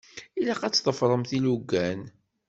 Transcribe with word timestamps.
Ilaq 0.39 0.61
ad 0.63 0.73
tḍefṛemt 0.73 1.31
ilugan. 1.37 2.01